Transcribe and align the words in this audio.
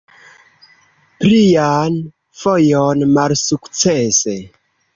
Plian 1.23 1.99
fojon 2.41 3.07
malsukcese. 3.19 4.39